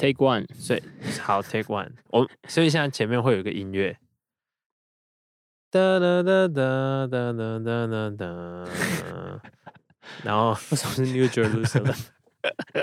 [0.00, 0.82] Take one，所以
[1.20, 3.98] 好 take one，我所以现在前面会有一个音乐，
[5.70, 9.42] 哒哒哒哒哒哒哒哒哒，
[10.24, 12.08] 然后 为什么是 New Jerusalem？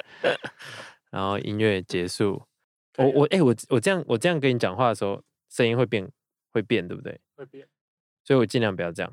[1.09, 2.43] 然后音乐结束，
[3.00, 6.07] 我我哎、我我这样我这样跟你讲话的时候，声音会变
[6.54, 7.20] 会变，对不对？
[7.36, 7.68] 会变。
[8.24, 9.11] 所以我尽量不要这样。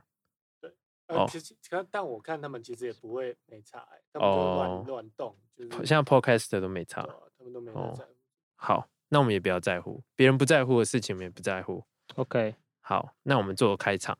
[1.06, 7.02] 呃，哦其实可但我看他们其实也不会没差、欸，他们就乱、哦乱动，就是现在 podcast 都没差
[7.44, 8.10] 他们都没有哦在乎。
[8.56, 11.84] 好，那我们也不要在乎，别人不在乎的事情，我们也不在乎。
[12.14, 14.18] OK，好，那我们做个开场。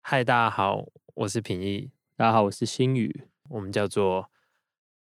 [0.00, 0.84] 嗨，大家好，
[1.14, 3.28] 我是平易，大家好，我是新宇。
[3.50, 4.28] 我们叫做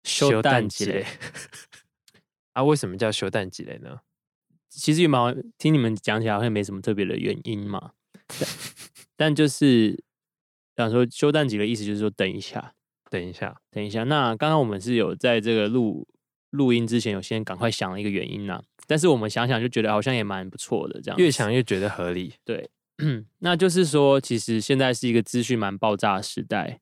[0.03, 1.05] 修蛋积累
[2.53, 2.63] 啊？
[2.63, 3.99] 为什么叫修蛋积累呢？
[4.69, 7.91] 其实羽毛听你们讲起来好像没什么特别的原因嘛，
[8.25, 8.49] 但
[9.15, 10.03] 但就是
[10.75, 12.73] 想说休蛋几的意思就是说等一下，
[13.11, 14.03] 等一下，等一下。
[14.05, 16.07] 那刚刚我们是有在这个录
[16.53, 22.35] 录音之前有先赶快想了一个原因呐、但是我们想想就觉得好像也蛮不错的，这样越想越觉得合理。
[22.45, 22.69] 对，
[23.39, 26.79] 那就是说，其实现在是一个资讯蛮爆炸的时代，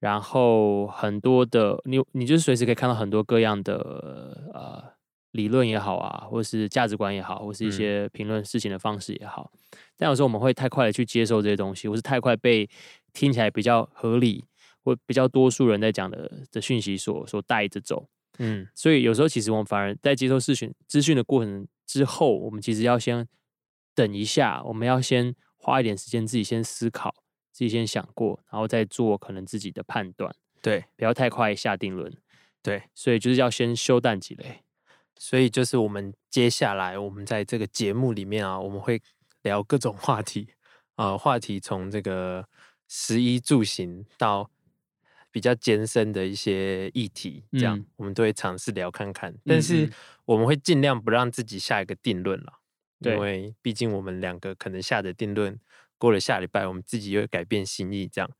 [0.00, 4.82] 然后很多的你你就是随时可以看到很多各样的呃
[5.30, 7.70] 理论也好啊，或是价值观也好，或是一嗯。
[7.70, 9.52] 些评论事情的方式也好，
[9.96, 12.68] 但有时候我们会太快的去接受这些东西，或是太快被
[13.12, 14.44] 听起来比较合理
[14.82, 18.08] 或比较多数人在讲的的讯息所所带着走。
[18.38, 23.26] 嗯，所以有时候其实我们反而在接受资讯资讯的过程之后，我们其实要先
[23.94, 27.14] 等一下，我们要先花一点时间自己先思考，
[27.52, 32.12] 自己先想过，然后再做可能自己的判断，对不要太快下定论。
[32.62, 34.62] 对，所以就是要先修淡几类。
[35.18, 39.00] 所以就是我们接下来我们在这个节目里面啊，我们会
[39.42, 40.48] 聊各种话题
[40.96, 42.46] 啊、话题从这个
[42.88, 44.50] 食衣住行到
[45.36, 49.34] 比较艰深的一些议题，这样、嗯我们都会尝试聊看看。
[49.44, 49.92] 但是嗯
[50.24, 52.54] 我们会尽量不让自己下一个定论了，
[53.02, 55.60] 对因为毕竟我们两个可能下的定论，
[55.98, 58.30] 过了下礼拜我们自己又会改变心意，这样。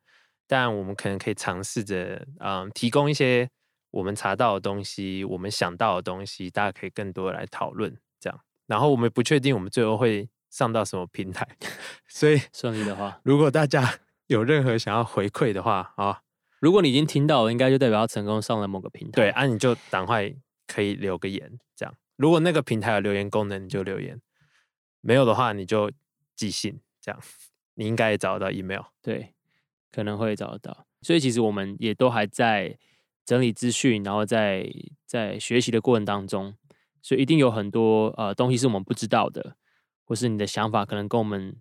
[0.47, 3.51] 但我们可能可以尝试着，嗯，提供一些
[3.91, 8.41] 我们查到的东西，我们想到的东西，大家可以更多的来讨论，这样。
[8.67, 11.47] 然后我们不确定我们最后会上到什么平台，
[12.09, 16.23] 所以顺利的话，如果大家有任何想要回馈的话啊，
[16.67, 19.13] 如果你已经听到了，应该就代表他成功上了某个平台。
[19.13, 20.35] 对，啊，你就赶快
[20.67, 21.95] 可以留个言，这样。
[22.17, 24.17] 如果那个平台有留言功能，你就留言；
[25.01, 25.93] 没有的话，你就
[26.35, 27.21] 寄信，这样。
[27.79, 28.83] 你应该也找得到 email。
[29.01, 29.33] 对，
[29.93, 30.89] 可能会找得到。
[31.03, 32.77] 所以其实我们也都还在
[33.25, 34.69] 整理资讯，然后在
[35.07, 36.57] 在学习的过程当中，
[37.01, 39.55] 所以一定有很多呃东西是我们不知道的，
[40.05, 41.55] 或是你的想法可能跟我们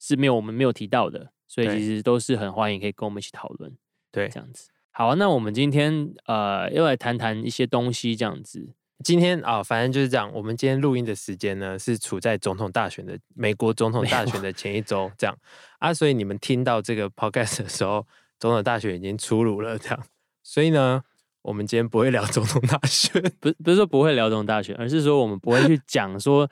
[0.00, 3.78] 是没有我们没有提到的，所以其实都是很欢迎可以跟我们一起讨论
[4.10, 4.68] 对，这样子。
[4.90, 8.74] 好啊，那我们今天呃又来谈谈一些东西，这样子。
[9.02, 10.30] 今天啊，反正就是这样。
[10.34, 15.34] 我们今天录音的时间呢，是处在总统大选的美国总统大选的前一周，这样
[15.78, 18.06] 啊，所以你们听到这个 podcast 的时候，
[18.38, 20.04] 总统大选已经出炉了，这样。
[20.42, 21.02] 所以呢，
[21.40, 26.50] 我们今天不会聊总统大选，不不是说不会聊总统大选，而是说我们不会去讲说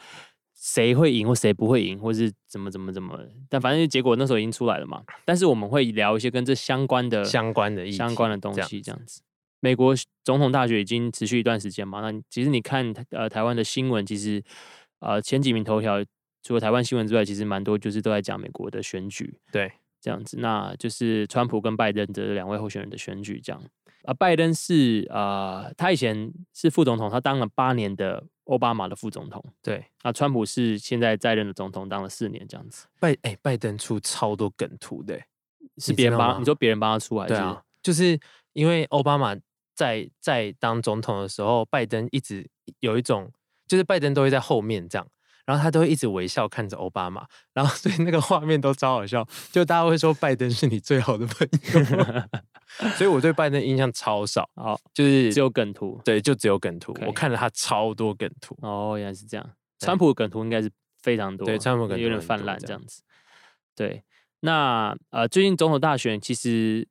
[0.71, 3.19] 谁会赢或谁不会赢，或是怎么怎么怎么。
[3.49, 5.03] 但反正结果那时候已经出来了嘛。
[5.25, 9.23] 但是我们会聊一些跟这相关的相关的相关的东西，这样子。
[9.61, 14.43] 美国总统大选已经持续一段时间嘛，那其实你看呃台湾的新闻，其实
[15.01, 16.05] 呃前几名头条
[16.43, 20.37] 除了台湾新闻之外，其实蛮多就是都在讲美国的选举对这样子。
[20.39, 23.62] 那就是川普跟拜登的两位候选人的选举这样。
[24.04, 29.44] 啊，拜登是呃，他以前是副总统，他当了八年的奥巴马的副总统。
[29.62, 32.86] 对，啊，川普是现在在任的总统，当了四年这样子。
[33.00, 35.26] 拜哎、拜登出超多梗图的欸，
[35.78, 37.34] 是别人帮你说别人帮他出还是？
[37.34, 38.19] 对啊，就是
[38.53, 39.36] 因为奥巴马
[39.75, 42.48] 在在当总统的时候，拜登一直
[42.80, 43.30] 有一种，
[43.66, 45.06] 就是拜登都会在后面这样，
[45.48, 55.98] 然后他都会一直微笑看着奥巴马，然后 所以那个画面都超好笑，就大家会说拜登是你最好的朋友， 所以我对拜登印象超少， 好，就是只有梗图。
[56.04, 59.50] 对，就只有梗图我看了他超多梗图，哦，原来是这样。
[59.78, 63.03] 川普梗图应该是非常多，对川普梗图有点泛滥这样子。
[63.74, 64.04] 对，
[64.41, 66.86] 那呃，最近总统大选其实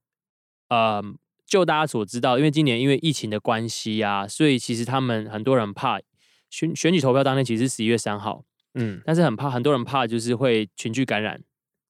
[0.70, 1.04] 呃，
[1.46, 6.00] 就大家所知道，因为今年因为疫情的关系啊，所以其实他们很多人怕
[6.50, 11.42] 选选举投票当天其实是十一月三号，嗯，但是很怕很多人怕就是会群聚感染。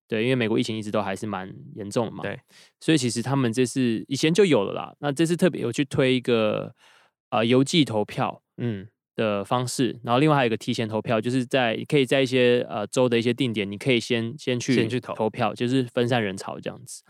[0.09, 2.39] 对，因为美国疫情一直都还是蛮严重的嘛，对，
[2.79, 6.73] 所以其实他们这次以前就有了啦，那这次特别有去推一个
[7.29, 8.87] 呃邮寄投票，嗯，
[9.17, 17.03] 的方式，然后另外还有一个提前投票，就是在可以在一些呃州的一些定点，你可以先先去先去投投票，就是分散人潮这样子。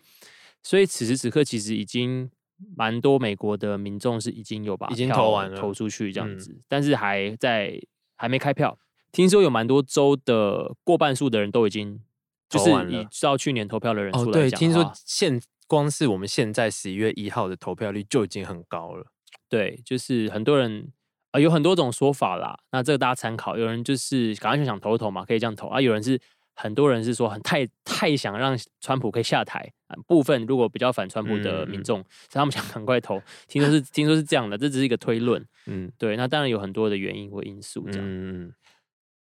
[0.64, 2.32] 所以此时此刻，其实已经
[2.76, 7.80] 蛮多美国的民众是已经有把已经投完了投出去这样嗯子，但是还在
[8.16, 8.78] 还没开票。
[9.12, 12.02] 听说有蛮多州的过半数的人都已经，
[12.50, 19.08] 就是以投完了照去年投票的人哦，数来对，听说现光是我们现在十一月一号的投票率就已经很高了。
[19.50, 20.92] 对，就是很多人
[21.32, 23.58] 呃有很多种说法啦，那这个大家参考。
[23.58, 26.20] 有人就是赶快就想投一投嘛，可以这样投啊；有人是
[26.60, 33.22] 很多人是说很太太想让川普可以下台啊，部分如果比较反川普的民众，所以他们想赶快投。
[33.48, 35.46] 听说是听说是这样的，这只是一个推论。
[35.70, 38.02] 嗯对，那当然有很多的原因或因素这样。
[38.04, 38.52] 嗯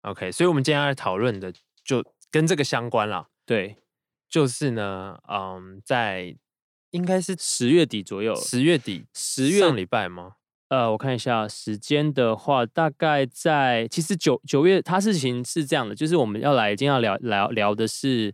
[0.04, 1.54] ，OK，所以我们今天要来讨论的
[1.84, 2.02] 就
[2.32, 3.76] 跟这个相关了，对，
[4.30, 6.34] 就是呢，嗯，在
[6.92, 10.37] 应该是十月底左右，十月底，十月上礼拜吗？
[10.70, 18.34] 呃，我看一下时间的话，大概在其实九九月，它事情是这样的，就是我们要来今天要聊聊聊的是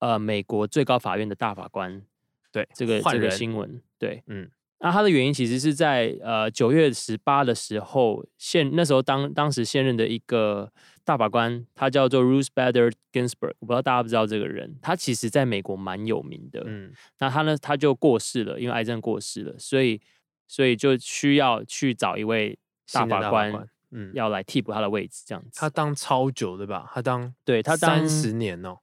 [0.00, 2.02] 呃美国最高法院的大法官
[2.50, 4.50] 对，这个这个新闻，对，嗯。
[4.80, 10.72] 那它的原因其实是在呃九月十八的时候，现那时候当当时现任的一个
[11.04, 16.92] 大法官，他叫做 Ruth Bader Ginsburg，我不知道大家不知道这个人，他其实在美国蛮有名的，嗯。
[17.18, 20.00] 那他呢，他就过世了，因为癌症过世了，所以
[20.48, 22.58] 所以就需要去找一位
[22.92, 25.50] 大法官官，嗯，要来替补他的位置，这样子。
[25.60, 26.90] 他当超久对吧？
[26.92, 28.78] 他当对他当三十年哦，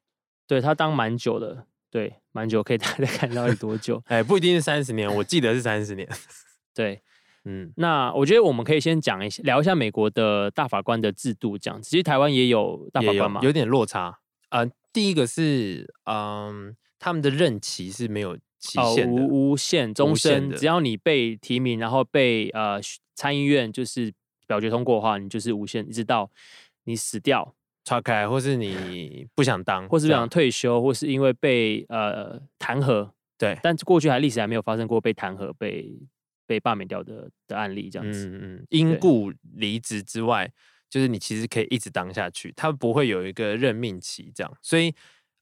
[0.47, 4.01] 对他当蛮久的，对，蛮久，可以 大家看到有多久？
[4.07, 6.07] 哎，不一定是三十年，我记得是三十年。
[6.73, 7.01] 对，
[7.45, 11.89] 嗯那我觉得我们可以先讲一下，聊一下美国的大法官的制度，这样子。
[11.89, 14.19] 其实台湾也有大法官嘛，有点落差。
[14.49, 22.79] 呃，第一个是嗯，他们的任期是没有期哦，无无限终身，只要你被提名，然后被呃
[23.13, 24.13] 参议院就是
[24.47, 26.29] 表决通过的话，你就是无限，一直到
[26.85, 35.91] 你死掉，岔开，或是你不想当，或是不想退休，或是因为被呃弹劾，对，但过去还历史还没有发生过被弹劾、被
[36.47, 38.27] 被罢免掉的的案例，这样子。
[38.27, 40.51] 嗯嗯，因故离职之外，
[40.89, 44.93] 就是你其实可以一直当下去，他不会有一个任命期这样，所以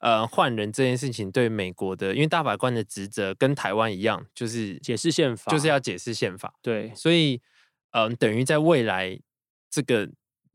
[0.03, 7.39] 呃，换人这件事情对美国的，因为大法官的职责跟台湾一样，就是解释宪法就是要解释宪法，对所以
[7.91, 9.17] 嗯、呃等于在未来
[9.69, 10.03] 这个，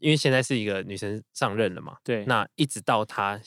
[0.00, 3.40] 因为现在是一个女生上任了嘛，对，那一直到她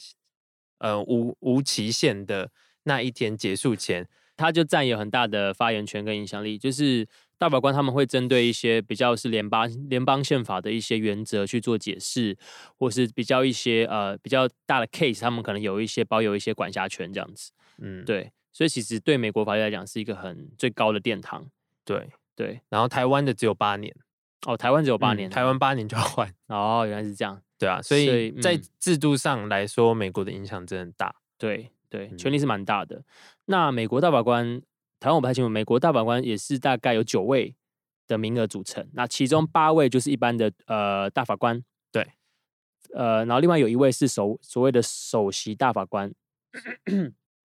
[0.80, 2.50] 呃无无期限的
[2.86, 6.58] 那一天结束前，她就占有很大的发言权跟影响力。
[6.58, 7.08] 就是
[7.42, 12.38] 大法官他们会针对一些比较是联邦联邦宪法的一些原则去做解释，
[12.78, 17.52] 或是比较一些呃比较大的 case，他们可能有一些保有一些管辖权这样子。
[17.80, 21.44] 嗯，对，所以其实对美国法律来讲是一个很最高的殿堂。
[21.84, 23.92] 对，对，然后台湾的只有八年，
[24.46, 26.32] 哦，台湾只有八嗯年，台湾八年就要换。
[26.46, 27.42] 哦，原来是这样。
[27.58, 31.16] 对啊，所所以在制度上来说，美国的影响真的很大。
[31.40, 33.04] 对对，嗯权力是蛮大的。
[33.46, 34.62] 那美国大法官，
[35.02, 37.56] 台湾我不太清楚，美国大法官也是大概有九位
[38.08, 41.62] 的名额组成，那其中八位就是一般的呃大法官，
[41.92, 42.08] 对，
[42.94, 46.14] 呃，然后另外有一位是首所谓的首席大法官，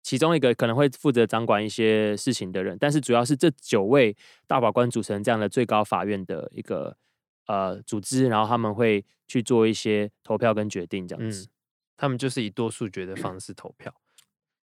[0.02, 4.18] 其中一个可能会负责掌管一些事情的人，但是主要是这九位
[4.48, 6.98] 大法官组成这样的最高法院的一个
[7.46, 11.46] 呃组织，然后他们会去做一些投票跟决定这样子。
[11.46, 11.50] 嗯，
[11.98, 13.94] 他们就是以多数决的方式投票。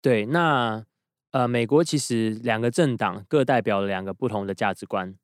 [0.01, 0.87] 对，那
[1.31, 5.15] 呃，美国其实两个政党各代表了两个不同的价值观，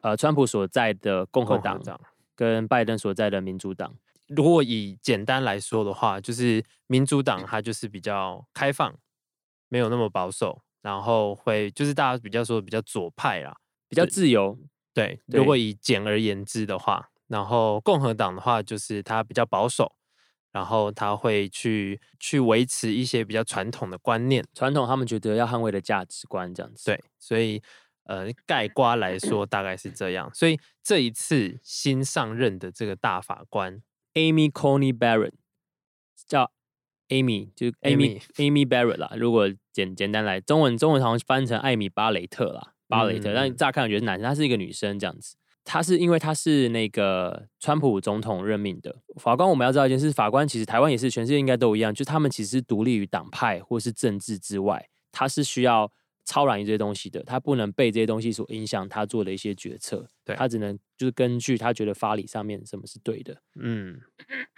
[0.00, 2.00] 呃，川普所在的共和党党，
[2.34, 3.96] 跟拜登所在的民主党。
[4.28, 8.94] 如果以简单来说的话，就是民主党它就是比较开放，
[9.68, 13.56] 没有那么保守，然后会就是大家比较说比较左派啦。
[13.88, 14.56] 比较自由，
[14.94, 19.96] 对，对如果以简而言之的话，然后共和党的话就是它比较保守，
[20.52, 24.44] 然后他会去去维持一些比较传统的观念。
[24.54, 26.86] 传统他们觉得要捍卫的价值观这样子。
[26.86, 27.62] 对，所以
[28.04, 30.30] 呃，盖瓜来说大概是这样。
[30.34, 33.80] 所以这一次新上任的这个大法官
[34.14, 35.34] ，，Amy Coney Barrett
[36.26, 36.50] 叫
[37.08, 39.12] Amy，就是 Amy Amy Barrett 啦。
[39.16, 45.36] 如果简简单来，中文中文好像翻成艾米巴雷特啦，巴雷特，嗯但乍看觉得是男生，她是一个女生这样子。
[45.64, 55.92] 她是因为他是那个川普总统任命的法官，我们要知道一件事，法官其实台湾也是，全世界应该都一样，就他们其实是独立于党派或是政治之外，他是需要
[56.24, 64.00] 超然于这些东西的，他不能被这些东西所影响他做的一些决策，对他只能就是根据他觉得法理上面什么是对的，嗯，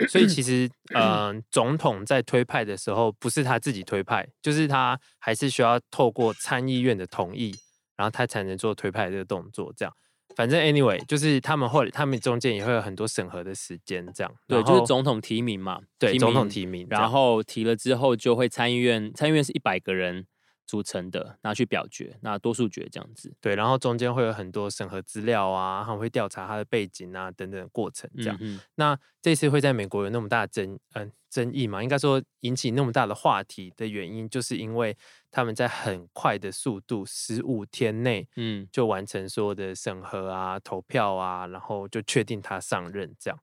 [0.09, 7.55] 所以其实 呃，总统在推派的时候，不是他自己推派，就是他还是需要透过参议院的同意，
[7.97, 9.73] 然后他才能做推派这个动作。
[9.77, 9.95] 这样，
[10.37, 14.33] 反正 anyway，就是他们后他们中间也会有很多审核的时间，这样。
[14.47, 20.27] 对，就是总统提名嘛，对总统提名，然后提了之后就会参议院，参议院是一百个人
[20.73, 23.31] 组成的，拿去表决，那多数决这样子。
[23.43, 28.39] 对，然后中间会有很多审核资料啊，他们会调查他的背景啊等等的过程这样。
[28.41, 31.83] 嗯那这次会在美国有那么大的争嗯、争议嘛？
[31.83, 34.97] 应该说引起那么大的话题的原因，就是因为
[35.31, 43.39] 他们在很快的速度，十五天内嗯，就完成所有的审核啊、投票啊，然后就确定他上任，这样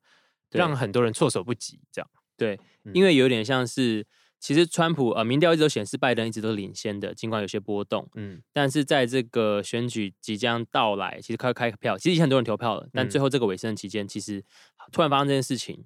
[0.50, 1.80] 让很多人措手不及。
[1.92, 4.08] 这样，对，嗯因为有点像是，
[4.40, 8.42] 其实川普呃民调一直都显示拜登一直都领先的，尽管有些波动，嗯。
[8.54, 13.10] 但是在这个选举即将到来，其实快开票，其实已经很多人投票了，但嗯。
[13.10, 14.42] 最后这个尾声期间，其实
[14.92, 15.84] 突然发生这件事情，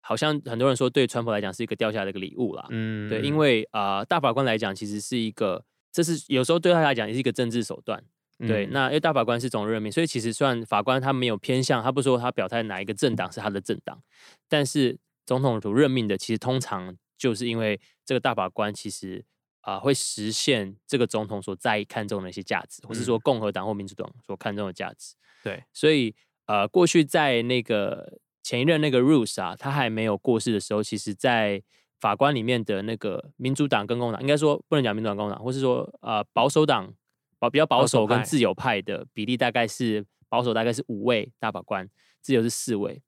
[0.00, 2.66] 好像很多人说对川普来讲是一个掉下来的一个礼物啦。
[2.70, 3.08] 嗯。
[3.08, 8.02] 对，因为呃大法官来讲，其实是一个，这是有时候对他来讲也是一个政治手段。
[8.46, 8.70] 对，嗯。
[8.70, 14.00] 那因为大法官是总任命，所以其实虽然法官他没有偏向，他不说他表态哪一个政党是他的政党，
[14.48, 19.22] 但是总统所任命的，其实通常就是因为这个大法官其实
[19.60, 25.14] 啊、会实现这个总统所在意看重的一些价值，或是说嗯共和党或民主党所看重的价值。
[25.44, 26.14] 对，所以
[26.46, 31.62] 呃，过去在那个前一任那个 Rose 啊，他还没有过世的时候，其实在
[32.00, 36.94] 法官里面的那个民主党跟共和党，应该说不能讲民主党、共和党，或是说呃保守党
[37.38, 41.86] 保比较保保守跟自由派的比例大概是保守大概是五位大法官，
[42.22, 43.02] 自由是四位。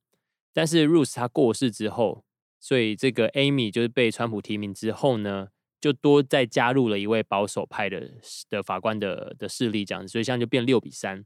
[0.52, 2.23] 但是 Rose 他过世之后，
[2.61, 5.49] 所以这个 Amy 就是被川普提名之后呢，
[5.81, 8.12] 就多再加入了一位保守派的
[8.50, 11.25] 的法官的的势力，这样子，所以现在就变六比三。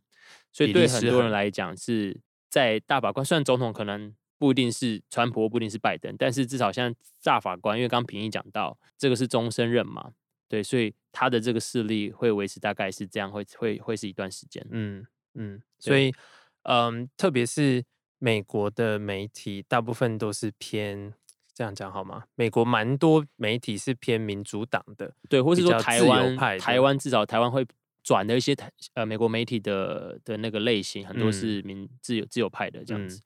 [0.52, 10.12] 所以对很多人来讲，是在大法官，虽然总统可能不一定是川普，不一定是拜登，但是至少现在大法官，因为刚刚平一讲到，这个是终身任嘛，
[10.48, 14.64] 对，所以他的这个势力会维持大概是这样，会会会是一段时间。
[14.70, 16.14] 嗯嗯，所以
[16.62, 17.84] 嗯，特别是
[18.18, 21.12] 美国的媒体，大部分都是偏
[21.54, 22.24] 这样讲好吗？
[22.34, 27.64] 美国蛮多媒体是偏民主党的，对，或是说台湾派台湾至少台湾会
[28.02, 33.22] 转的一些台呃美国媒体的的那个类型，很多嗯是民自由自由派的这样嗯子。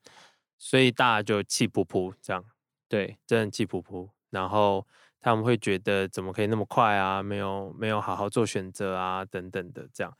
[0.57, 2.43] 所以大家就气噗噗这样，
[2.87, 4.09] 对，真的气噗噗。
[4.29, 4.85] 然后
[5.19, 7.23] 他们会觉得怎么可以那么快啊？
[7.23, 10.13] 没有没有好好做选择啊，等等的这样。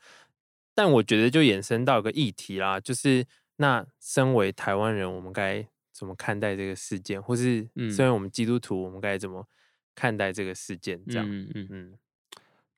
[0.74, 3.24] 但我觉得就衍生到一个议题啦，就是
[3.56, 5.66] 那身为台湾人，我们该
[6.00, 9.46] 怎么看待这个事件，或是嗯身为我们基督徒，我们该怎么
[9.94, 10.98] 看待这个事件？
[11.06, 11.98] 这样，嗯嗯，嗯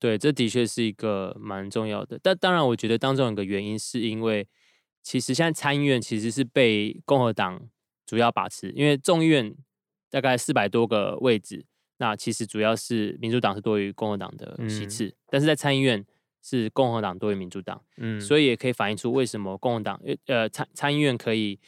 [0.00, 2.18] 对，这的确是一个蛮重要的。
[2.20, 4.48] 但当然，我觉得当中有一个原因，是因为
[5.04, 7.68] 其实现在参议院其实是被共和党
[8.04, 9.54] 主要把持，因为众议院
[10.10, 11.64] 大概四百多个位置，
[11.98, 16.04] 那其实主要是民主党是多于共和党的席嗯次，但是在参议院
[16.42, 17.80] 是共和党多于民主党。
[17.98, 21.60] 嗯，所以也可以反映出为什么共和党呃呃参参议院可以，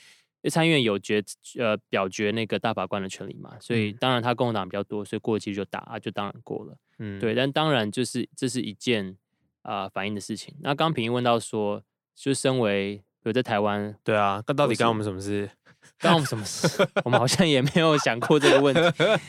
[0.45, 1.25] 因为参议院有决
[1.59, 6.77] 呃表决那个大法官的权利嘛，所以嗯当然他共和党比较多，所以过期就打啊，就当然过了。
[6.99, 9.17] 嗯对，但当然就是这是一件
[9.63, 10.55] 啊、反映的事情。
[10.61, 11.83] 那刚平一问到说，
[12.15, 15.51] 就身为有在台湾，对啊，那到底干我是们什么事？
[15.99, 16.87] 干我们什么事？
[17.07, 18.81] 我们好像也没有想过这个问题。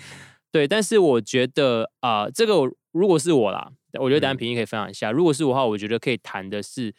[0.52, 2.56] 对，但是我觉得啊、这个
[2.92, 5.14] 如果是我啦，我觉得等下嗯平一可以分享一下。
[5.14, 6.94] 如果是我的话，我觉得可以谈的是，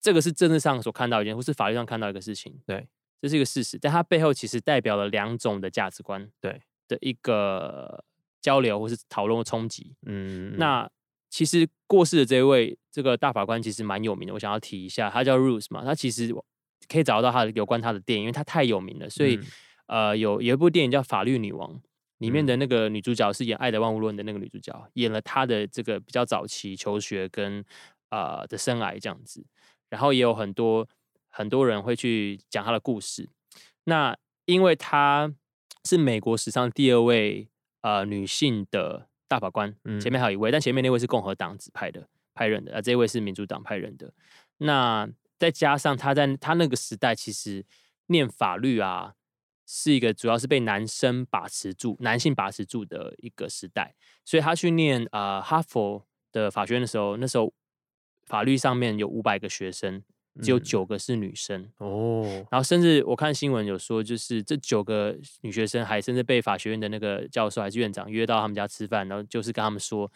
[0.00, 2.58] 这个是政治上所看到一件，或是法律上看到一个事情。
[2.66, 2.88] 对，
[3.20, 6.28] 这是一个事实，但它背后其实代表了两种的价值观。
[6.40, 8.04] 对的一个
[8.40, 9.94] 交流或是讨论或冲击。
[10.06, 10.90] 嗯，那
[11.28, 16.34] 其实过世的这一位这个大法官其实蛮有名的，我想要提一下，他叫 Ruth 嘛，他其实
[16.88, 19.46] 可以找到他的有关他的电影，因为他太有名了，所以、嗯
[19.86, 21.74] 呃有有一部电影叫《法律女王》，
[22.18, 27.64] 里面嗯的那个女主角是演《爱的万物论》的那个女主角，演了她的这个比较早期求学跟
[28.10, 29.44] 呃的生癌这样子，
[29.88, 30.88] 然后也有很多
[31.30, 33.30] 很多人会去讲他的故事。
[33.84, 35.32] 那因为她
[35.84, 37.48] 是美国史上第二位
[37.80, 39.70] 呃女性的大法官，
[40.00, 44.12] 前嗯面还有一位，但前面那位是共和党指派的派人的，呃，这位是民主党派人的。
[44.58, 45.08] 那
[45.38, 47.64] 再加上他在他那个时代，其实
[48.06, 49.14] 念法律啊，
[49.66, 53.94] 是一个主要是被男生把持住、男性把持住的一个时代，
[54.24, 57.54] 所以他去念呃哈佛的法学院的时候，那时候
[58.26, 60.02] 法律上面有五百个学生，
[60.40, 60.62] 只有嗯。
[60.62, 61.68] 九个是女生。
[61.78, 70.10] 哦，然后甚至我看新闻有说，就是这九个女学生还甚至被法学院的那个教授还是院长约到他们家吃饭，然后就是跟他们说，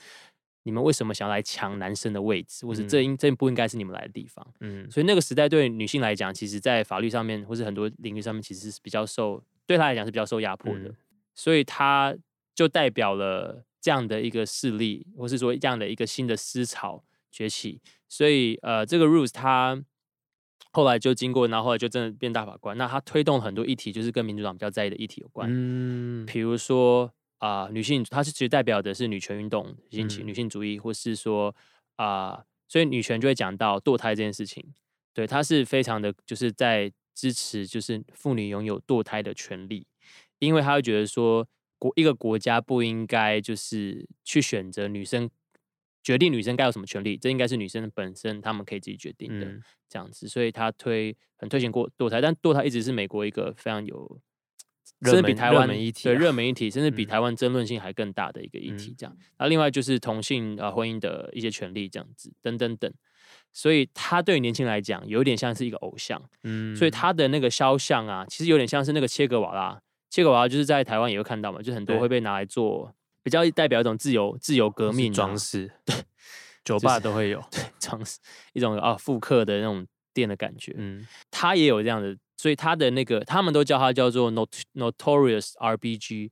[0.64, 4.46] 你们为什么想来抢男生的位置，或者这应这不应该是你们来的地方？
[4.60, 4.90] 嗯。
[4.90, 10.96] 所以那个时代对女性来讲，其实在法律上面或是很多领域上面，其实是比较受对她来讲是比较受压迫的，嗯。
[11.34, 12.16] 所以她
[12.54, 17.80] 就代表了这样的一个势力，或是说这样的一个新的思潮崛起。
[18.08, 19.82] 所以呃，这个 rules 她
[20.72, 22.76] 后来就经过，然后后来就真的变大法官。
[22.76, 26.26] 那他推动很多议题，就是跟民主党比较在意的议题有关，嗯。
[26.26, 30.26] 比如说啊、女性，她是其实代表的是女权运动兴起、嗯。
[30.28, 31.54] 女性主义，或是说
[31.96, 34.64] 啊、所以女权就会讲到堕胎这件事情，
[35.12, 39.86] 对，她是非常的就是在支持就是妇女拥有堕胎的权利，
[40.40, 41.46] 因为他会觉得说
[41.78, 45.30] 国一个国家不应该就是去选择女生
[46.04, 49.46] 决定女生该有什么权利，这应该是女生本身她们可以自己决定的。
[49.46, 54.20] 嗯这样子，所以他推很推行过堕胎，但堕胎一直是美国一个非常有，
[54.98, 58.90] 热甚至比台湾对门议题啊热门议题，甚至比嗯台湾争论性还更大的一个议题。
[58.90, 62.92] 嗯这样，那另外就是同性呃婚姻的一些权利，这样子等等等。
[63.52, 69.80] 所以他对于年轻人来讲，有点像是一个偶像，嗯所以他的那个肖像啊，其实有点像是那个切格瓦拉。
[70.10, 72.92] 切格瓦拉就是在台湾也会看到嘛，就很多对会被拿来做
[73.24, 75.96] 比较代表一种自由自由革是命、 啊、 装饰，对，
[76.64, 77.42] 酒吧都会有。
[77.50, 78.20] 对，装饰
[78.52, 80.72] 一种啊复刻的那种店的感觉。
[80.76, 81.04] 嗯。
[81.30, 86.30] 他也有这样的，所以他的那个他们都叫他叫做 not notorious RBG，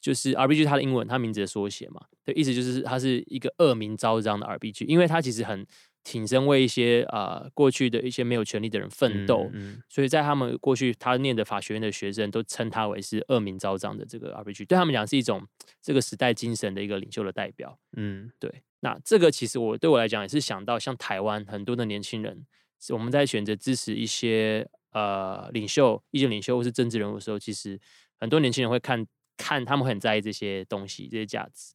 [0.00, 5.66] 就是 RBG 它的英文，它名字的缩写嘛，对，意思就是它是一个恶名昭彰的 RBG，因为他其实很
[6.04, 15.46] 挺身为一些呃过去的一些没有权利的人奋斗，嗯所以在他们过去他念的法学院的学生都称他为是恶名昭彰的这个 RPG，对他们讲是一种
[15.82, 17.78] 这个时代精神的一个领袖的代表。
[17.96, 22.46] 嗯对，那这个其实我对我来讲也是想到，像台湾很多的年轻人，
[22.90, 27.78] 我们在选择支持一些呃领袖、意见领袖或是政治人物的时候，其实
[28.18, 31.74] 很多年轻人会看看他们很在意这些东西、这些价值。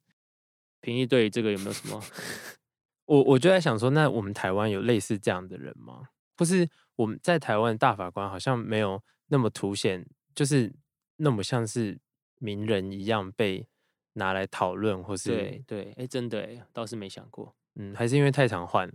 [0.80, 2.02] 平易对于这个有没有什么？
[3.06, 6.08] 我我就在想说，那我们台湾有类似这样的人吗？
[6.36, 10.74] 或是我们在台湾的大法官好像没有那么凸显，就是
[11.16, 11.98] 那么像是
[12.38, 13.68] 名人一样被
[14.14, 17.54] 拿来讨论，或是对对，哎，真的哎，倒是没想过。
[17.76, 18.94] 嗯，还是因为太常换了，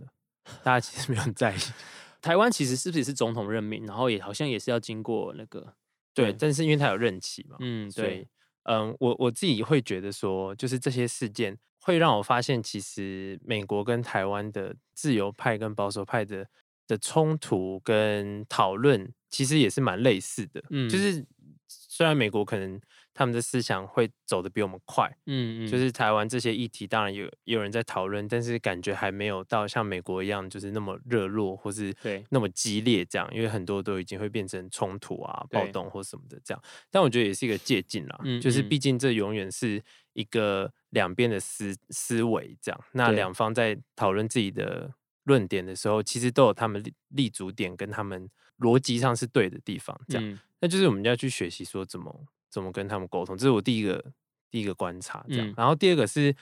[0.62, 1.58] 大家其实没有很在意。
[2.20, 5.74] 台湾其实是不是也是总统任命，然后也好像也是要经过那个，
[6.12, 8.28] 对，但是因为他有任期嘛，嗯，对，
[8.64, 11.58] 嗯，我我自己会觉得说，就是这些事件
[11.90, 16.46] 会让我发现，其实美国跟台湾的自由派跟保守派的
[16.86, 20.62] 的冲突跟讨论，其实也是蛮类似的。
[20.70, 20.88] 嗯。
[20.88, 21.26] 就是
[21.66, 22.80] 虽然美国可能
[23.12, 32.24] 他们的思想会走得比我们快，嗯嗯，就是台湾这些议题，当然有也有人在讨论，但是感觉还没有到像美国一样，就是那么热络或是对。
[32.30, 36.62] 那么激烈这样，因为很多都已经会变成冲突啊、暴动或什么的这样。
[36.90, 38.68] 但我觉得也是一个借鉴啦，嗯就是嗯。
[38.68, 42.80] 毕竟这永远是一个两边的思思维这样。
[42.92, 44.92] 那两方在讨论自己的
[45.24, 50.28] 论点的时候，其实都有他们立立足点跟他们逻辑上是对的地方，这样。
[50.28, 52.14] 嗯那就是我们要去学习说怎么
[52.50, 54.12] 怎么跟他们沟通，这是我第一个
[54.50, 55.48] 第一个观察，这样。
[55.48, 56.36] 嗯然后第二个是，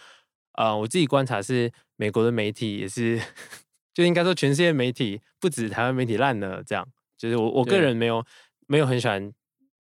[0.55, 3.21] 呃，我自己观察是美国的媒体也是，
[3.95, 6.85] 就应该说全世界媒体不止台湾媒体烂了，这样。
[7.17, 8.27] 就是我我个人没有
[8.67, 9.33] 没有很喜欢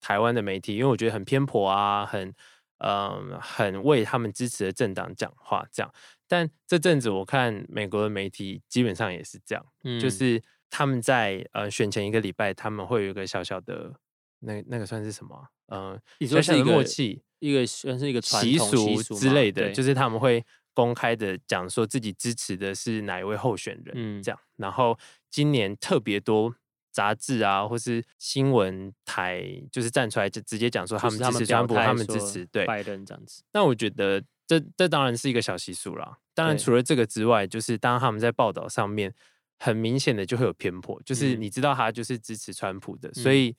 [0.03, 2.35] 台湾的媒体，因为我觉得很偏颇啊，很
[2.79, 5.93] 嗯、很为他们支持的政党讲话这样。
[6.29, 9.67] 但这阵子我看美国的媒体基本上也是这样。
[9.85, 13.95] 嗯，就是他们在呃选前一个礼拜，他们会有一个小小的
[14.41, 16.01] 那那个算是什么嗯？
[16.29, 24.39] 说是一个默契一个算是一个传习统俗俗之类的，就是他们会公开的讲说自己支持的是哪一位候选人，嗯这样。
[24.57, 24.99] 然后
[25.31, 26.55] 今年特别多。
[26.97, 36.17] 杂志啊，或是新闻台，就是站出来就直接讲说他们支持川普，他们支持对拜登这样子，那我觉得这这当然是一个小习俗啦。
[36.33, 39.13] 当然，除了这个之外，就是当他们在报道上面，
[39.59, 43.57] 很明显的就会有偏颇，就是嗯你知道他就是支持川普的，所嗯以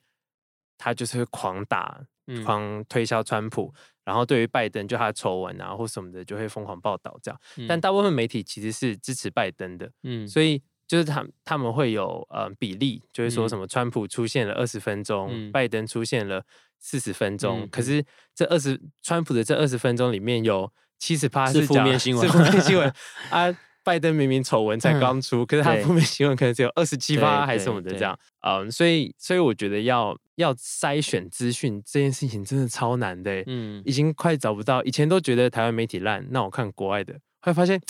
[0.75, 3.71] 他就是会狂打、嗯狂推销川普。
[4.03, 7.39] 然后对于拜登，就他的丑闻啊或什么的，就会疯狂报道这样。
[7.67, 16.43] 但嗯大部分媒体其实是支持拜登的，嗯所以就是他他们会有呃比例，就是说嗯什么川普出现了二十分钟，嗯拜登出现了
[16.79, 22.91] 四十分钟，嗯可是这二十川普的这二十分钟里面有七十八是负面新闻是负面新闻
[23.29, 23.55] 啊。
[23.83, 34.83] 拜登明明丑闻才刚出，可是他负面新闻可能只有二十七对趴还是什么的这样，嗯，所以所以我觉得要要筛选资讯这件事情真的超难的欸、嗯已经快找不到。
[34.83, 37.81] 以前都觉得台湾媒体烂，那我看国外的，后来发现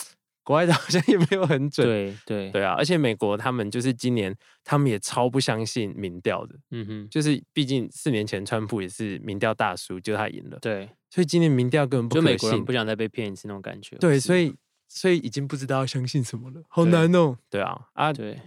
[0.48, 1.86] 国外的 好像也没有很准。
[1.86, 4.34] 对对对啊，而且美国他们就是今年，
[4.64, 12.72] 他们也超不相信民调的，嗯哼就是毕竟四年前川普也是民调大输，就他赢了，对，所以今年民调根本不就美国人不。
[12.72, 14.56] 想再被骗一次那种感觉，对，所以
[14.88, 17.38] 所以已经不知道要相信什么了，好对难哦。
[17.50, 18.40] 对啊，啊，对，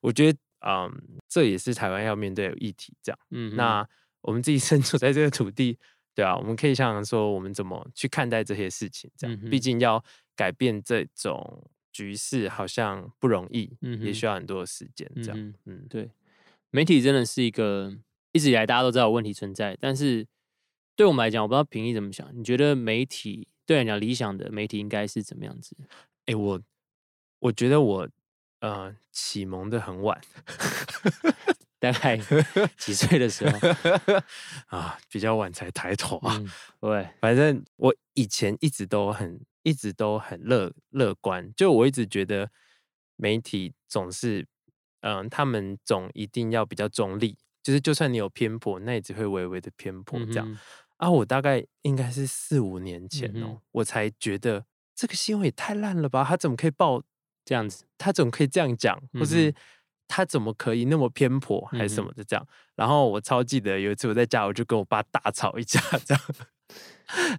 [0.00, 0.90] 我觉得，嗯，
[1.28, 2.94] 这也是台湾要面对的议题。
[3.00, 3.86] 这样，嗯，那
[4.22, 5.78] 我们自己身处在这个土地，
[6.14, 9.10] 对啊，我们可以想想说，我们怎么去看待这些事情。
[9.16, 10.02] 这样，嗯毕竟要
[10.36, 15.10] 改变这种局势，好像不容易，嗯也需要很多的时间。
[15.16, 16.10] 这样，嗯嗯，对，
[16.70, 17.92] 媒体真的是一个
[18.32, 20.26] 一直以来大家都知道有问题存在，但是
[20.96, 22.28] 对我们来讲，我不知道平易怎么想。
[22.36, 25.76] 你觉得媒体对你来讲理想的媒体应该是怎么样子？
[26.26, 26.60] 哎，我
[27.40, 28.08] 我觉得我
[28.60, 30.20] 呃启蒙的很晚，
[31.92, 32.16] 大概
[32.78, 33.58] 几岁的时候
[34.68, 36.42] 啊，比较晚才抬头啊。
[36.80, 42.50] 对，反正我以前一直都很一直都很乐乐观，就我一直觉得
[43.16, 44.46] 媒体总是
[45.00, 50.58] 嗯，他们总一定要比较中立，就是就算你有偏颇，那也只会微微的偏颇这样。
[50.96, 56.24] 啊，我大概应该是四五年前哦，我才觉得这个新闻也太烂了吧！
[56.24, 57.02] 他怎么可以报
[57.44, 57.84] 这样子？
[57.98, 58.98] 他怎么可以这样讲？
[59.12, 59.54] 或是
[60.08, 62.46] 他怎么可以那么偏颇，还是什么的这样？
[62.74, 66.22] 然后我超记得有一次我在家，我就跟我爸大吵一架这样。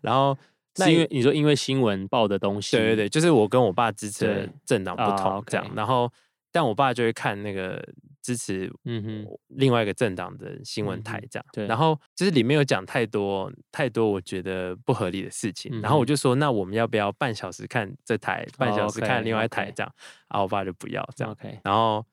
[0.02, 0.38] 然后
[0.76, 5.72] 是因为你说因为新闻报的东西，对对对，就是我跟我爸支持的政党不同这样。
[5.76, 6.12] 然后
[6.52, 7.84] 但我爸就会看那个。
[8.26, 9.38] 支持嗯哼。
[9.50, 19.92] 另外一个政党的新闻台这样，对，然后就是里面有讲太多太多我觉得不合理的事情，然后我就说那我们要不要半小时看这台，半小时看另外一台这样，
[20.28, 22.04] 然后我爸就不要这样，OK，然后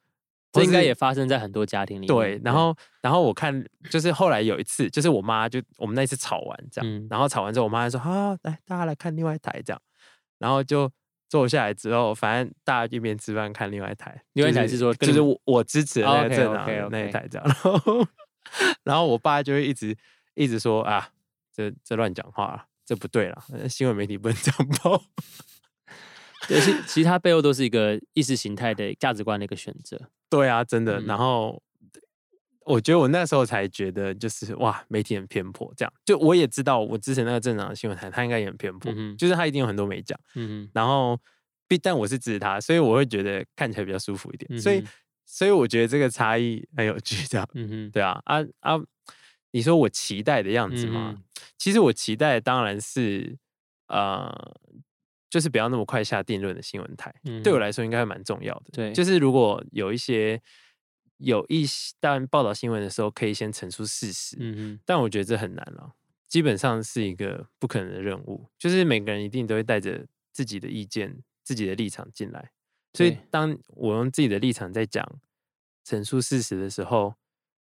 [0.53, 9.81] 这应该也发生在很多家庭里面，对，然后然后我看就是后来有一次，就是我妈就我们那次吵完这样，然后吵完之后，我妈就说好来大家来看另外一台这样，
[10.39, 10.91] 然后就。
[11.33, 18.07] 坐下来之后，反正大家一边吃饭看另外一台，另外一台是说，就是我我支持的那个政党那一台这样，然后
[18.85, 19.97] 然后我爸就会一直
[20.35, 21.09] 一直说啊，
[21.51, 25.03] 这这乱讲话，这不对了，新闻媒体不能这样报。
[26.47, 30.11] 对，其其实它背后都是一个意识形态的价值观的一个选择。
[30.37, 31.01] 对啊，真的。
[31.03, 31.63] 然后。
[32.65, 35.75] 我觉得我那时候才觉得，就是哇，媒体很偏颇。
[35.77, 40.17] 这样，就我也知道，我之前那个正常的新闻台，他应该也很偏颇，就是他一定有很多没讲。
[40.37, 41.19] 嗯然后，
[41.67, 44.61] 必但我是支持他，所以我会觉得看起来比较舒服一点。
[44.61, 44.85] 所以，
[45.27, 47.27] 所以我觉得这个差异很有趣。
[47.27, 48.79] 这样，嗯哼，对啊，啊啊，
[49.51, 51.21] 你说我期待的样子吗？
[51.59, 53.37] 其实我期待当然是，
[53.89, 54.33] 呃，
[55.33, 57.11] 就是不要那么快下定论的新闻台，
[57.43, 58.65] 对我来说应该蛮重要的。
[58.73, 60.39] 对，就是如果有一些。
[61.19, 65.95] 有一些，但报道新闻的时候可以先陈述事实，嗯哼，但我觉得这很难了，
[66.27, 68.45] 基本上是一个不可能的任务。
[68.59, 72.51] 就是每个人一定都会带着自己的意见、自己的立场进来，
[72.95, 75.21] 所以当我用自己的立场在讲
[75.85, 77.15] 陈述事实的时候，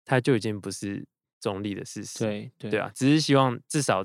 [0.07, 1.07] 它就已经不是
[1.39, 2.21] 中立的事实。
[2.21, 4.03] 对对对啊，只是希望至少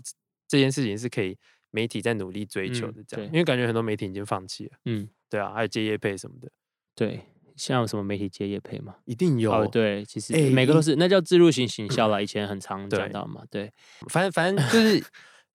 [0.49, 1.38] 这件事情是可以
[1.71, 4.71] 媒体在努力追求的，这样，因为感觉很多媒体已经放弃了。
[4.86, 6.49] 嗯，对啊，还有接业配什么的，
[6.95, 7.21] 对。
[7.55, 8.95] 像有什么媒体接业配吗？
[9.03, 9.67] 一定有。
[9.67, 12.23] 对，其实每个都是，那叫自入型行销了。
[12.23, 13.43] 以前很常讲到嘛。
[13.51, 13.69] 对，
[14.08, 15.03] 反正反正就 是，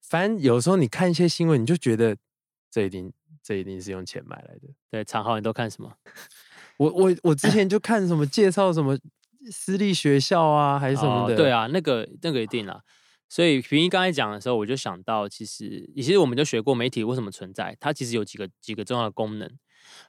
[0.03, 2.15] 反正有时候你看一些新闻，你就觉得
[2.69, 4.69] 这一定这一定是用钱买来的。
[4.91, 5.91] 对，常浩你都看什么？
[6.77, 8.95] 我我我之前就看什么介绍什么
[9.49, 11.35] 私立学校啊，还是什么的。
[11.35, 12.79] 对啊，那个那个一定啊。
[13.29, 19.49] 所以平一刚才讲的时候，我就想到，其实其实我们就学过媒体为什么存在，它其实有几个几个重要的功能，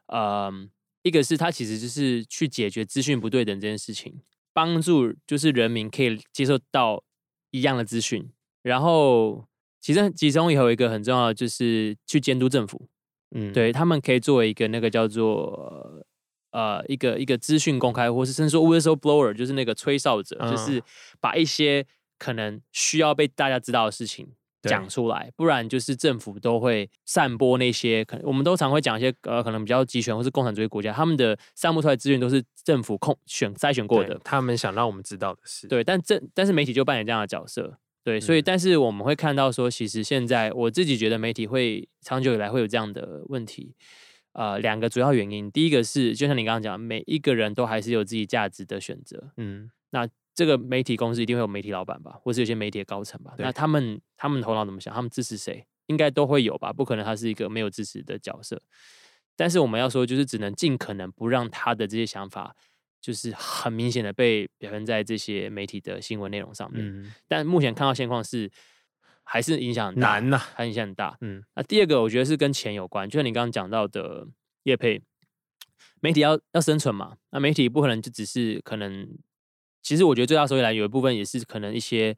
[0.06, 0.70] 嗯。
[1.02, 7.04] 一个是它其实就是去解决资讯不对等这件事情，帮助就是人民可以接受到
[7.52, 8.28] 一样的资讯。
[8.62, 9.46] 然后
[9.80, 12.88] 其实其中也有一个很重要的就是去监督政府，
[13.30, 16.04] 嗯，对他们可以作为一个那个叫做
[16.50, 20.82] 呃一个一个资讯公开，或是甚至说 whistle blower，就是那个吹哨者，就是
[21.20, 21.86] 把一些
[22.18, 24.28] 可能需要被大家知道的事情。
[24.62, 35.68] 讲出来，不然就是政府都会散播那些可能，我们都常会讲一些呃，可能比较集权或是共产主义国家，他们的散布出来资源都是政府控选筛选过的，他们想让我们知道的事。
[35.68, 43.76] 对，但政但是媒体就扮演这样的角色，对，所以但是我们会看到说，其实现在我自己觉得媒体会长久以来会有这样的问题，
[44.32, 50.08] 呃，两个主要原因，第一个是就像你刚刚讲，每一个人都还是有自己价值的选择，嗯，那。
[50.36, 53.34] 这个媒体公司一定会有媒体老板吧，或是有些媒体的高层吧？
[53.38, 54.94] 那他们他们头脑怎么想？
[54.94, 55.66] 他们支持谁？
[55.86, 56.72] 应该都会有吧？
[56.74, 58.60] 不可能他是一个没有支持的角色。
[59.34, 62.54] 但是我们要说，就是只能尽可能不让他的这些想法，
[63.00, 66.84] 就是很明显的被表现在这些媒体的新闻内容上面。
[67.26, 68.50] 但目前看到现况是，
[69.22, 71.16] 还是影响难呐，还影响很大。
[71.22, 74.26] 嗯，那第二个我觉得是跟钱有关，就像你刚刚讲到的
[74.64, 75.00] 叶佩，
[76.00, 79.08] 媒体要要生存嘛，那媒体不可能就只是可能。
[79.86, 82.16] 其实我觉得最大收益来源有一部分也是可能一些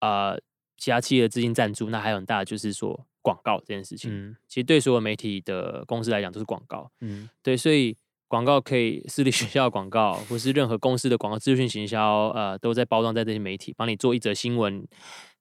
[0.00, 0.36] 呃
[0.76, 4.10] 其他企业的资金赞助，那还有很大就是说广告这件事情。
[4.12, 6.90] 嗯，其实对所有媒体的公司来讲都是广告。
[7.02, 7.96] 嗯，对，所以
[8.26, 14.84] 广告可以私立学校的广告，或是任何公司的广告、资讯行销，呃，都在包装在这些媒体，帮你做一则新闻，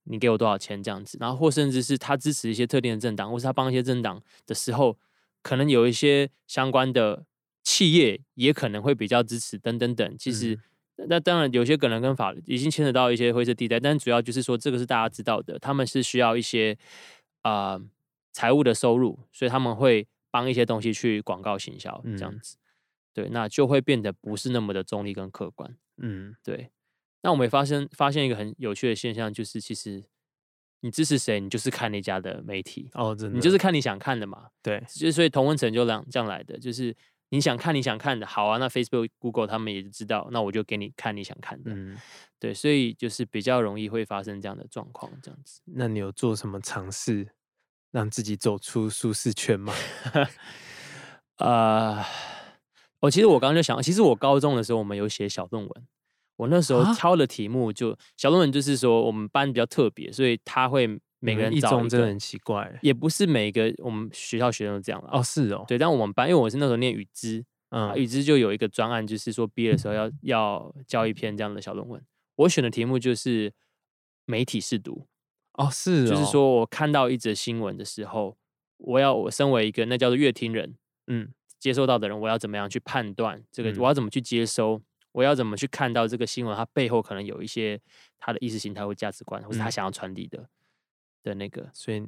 [0.03, 1.17] 你给我多少钱这样子。
[1.19, 4.95] 然后或甚至是他支持一些特定的政党，或是他帮一些政党的时候，
[5.41, 7.25] 可能有一些相关的
[7.63, 10.15] 企业也可能会比较支持等等等。
[10.19, 10.59] 其实。
[10.95, 16.77] 那当然有些可能跟法已经牵扯到一些灰色地带，但主要就是说这个是大家知道的，他们是需要一些
[17.41, 17.82] 啊、呃
[18.32, 22.58] 财务的收入，所以他们会帮一些东西去广告行销这样嗯子，
[23.13, 25.77] 对，那就会变得不是那么的中立跟客观。
[25.97, 26.71] 嗯对，
[27.21, 30.03] 那我们也发生发现一个很有趣的现象，就是其实
[30.79, 34.47] 你支持谁，你就是看那家的媒体，哦，真的，你就是看你想看的嘛。
[34.63, 36.95] 对，就是所以同温层就这样这样来的，就是
[37.34, 41.72] 你想看你想看的，好啊，那 Facebook、Google 他们也知道，那我就给你看你想看的。
[41.74, 41.98] 嗯，
[42.39, 45.60] 对，所以就是比较容易会发生这样的状况，这样子。
[45.65, 47.30] 那你有做什么尝试
[47.89, 49.74] 让自己走出舒适圈吗？
[51.39, 52.06] 呃，
[53.00, 55.88] 我其实我刚刚就想，其实我高中的时候我们有写小论文，
[56.36, 72.01] 我那时候啊挑的题目就小论文，就是说我们班比较特别，所以他会每个人一中真的很奇怪也不是每个我们学校学生都这样了哦，是哦，对，但我们班因为我是那时候念语知，啊，嗯语知就有一个专案，就是说毕业的时候要要交一篇这样的小论文。
[72.36, 73.53] 我选的题目就是
[74.25, 75.07] 媒体试读，
[75.53, 78.38] 哦是哦，就是说我看到一则新闻的时候，
[78.77, 80.75] 我要我身为一个那叫做乐听人
[81.07, 83.71] 嗯接收到的人，我要怎么样去判断这个？
[83.71, 84.81] 嗯我要怎么去接收？
[85.13, 86.53] 我要怎么去看到这个新闻？
[86.57, 87.79] 它背后可能有一些
[88.17, 90.49] 他的意识形态或价值观，或是他嗯想要传递的
[91.23, 91.69] 的那个。
[91.73, 92.05] 所以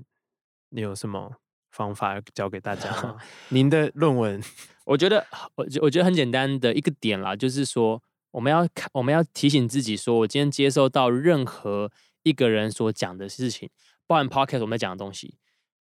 [0.69, 1.37] 你有什么
[1.71, 3.17] 方法要教给大家吗？
[3.49, 4.41] 您的论文，
[4.85, 5.25] 我觉得，
[5.55, 8.01] 我觉我觉得很简单的一个点啦，就是说，
[8.31, 11.91] 我们要看，我们要提醒自己说，我今天接收到任何
[12.23, 13.69] 一个人所讲的事情，
[14.07, 15.37] 包含 podcast 我们在讲的东西，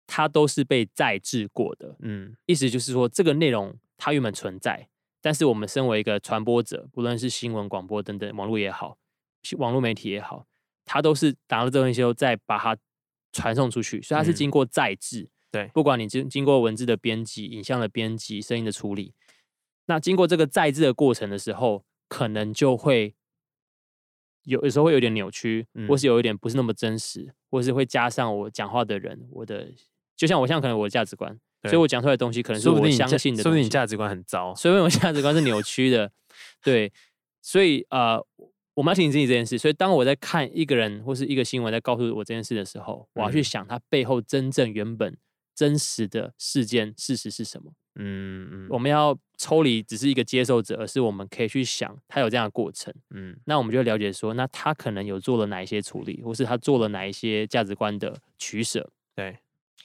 [0.07, 1.95] 它都是被再制过的。
[1.99, 4.89] 嗯意思就是说，这个内容它原本存在，
[5.21, 8.97] 但是我们身为一个传播者，不论是新闻、广播等等，网络也好，
[9.57, 10.47] 网络媒体也好，
[10.85, 12.75] 它都是拿了这东西后再把它
[13.33, 14.35] 传送出去，所以它是嗯。
[14.35, 15.29] 经过再制。
[15.51, 15.69] 对。
[15.73, 19.13] 不管你经经过文字的编辑、影像的编辑、声音的处理，
[19.87, 23.15] 那经过这个再制的过程的时候，可能就会
[24.43, 29.71] 有有时候会有点扭曲，或嗯是有一点不是那么真实，或是会加上我讲话的人，我的
[30.15, 34.53] 就像我现在可能我的价值观，所以我讲出来的东西可能是我相信的东西，定你价值观很糟。
[34.55, 36.11] 所以我价值观是扭曲的，
[36.61, 36.91] 对，
[37.41, 38.25] 所以呃，
[38.73, 39.57] 我们要提醒自己这件事。
[39.57, 45.17] 所以当我在看一个人或是一个新闻在告诉我这件事的时候，我要去嗯想它背后真正原本
[45.55, 47.73] 真实的事件事实是什么。
[47.95, 52.91] 嗯嗯我们要抽离只是一个接受者，而是我们可以去想他有这样的过程。
[53.11, 58.91] 嗯那我们就会了解说，那他可能有做了哪一些处理，或是他做了哪一些价值观的取舍。
[59.15, 59.37] 对，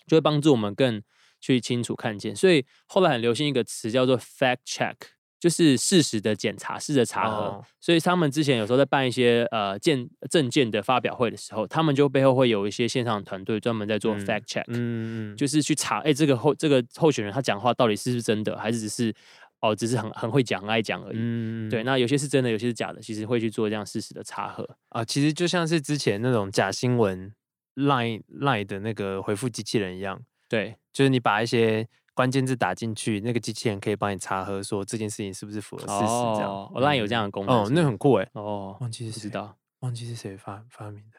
[0.07, 1.03] 就会帮助我们更
[1.39, 2.35] 去清楚看见。
[2.35, 4.95] 所以后来很流行一个词叫做 fact check，
[5.41, 7.37] 就是事实的检查、事实的查核。
[7.37, 19.15] 哦所以他们之前有时候在办一些呃见证件的发表会的时候，他们就背后会有一些线上团队专门在做嗯 fact check，、嗯嗯就是去查，哎，这个候这个候选人他讲话到底是不是真的，还是只是
[19.61, 21.17] 哦，只是很很会讲、很爱讲而已。
[21.19, 24.69] 嗯对，那有些是真的，有些是假的，其实会去做这样事实的查核。
[24.91, 27.33] 啊，其实就像是之前那种假新闻
[27.77, 36.51] line line 的那个回复机器人一样，对，就是你把一些关键字打进去，那个机器人可以帮你查核说这件事情是不是符合事实这样。
[36.51, 39.57] 哦，Line 有这样的功能哦，那很酷哎，哦，忘记是谁知道。
[39.83, 41.19] 忘记是谁发发明的。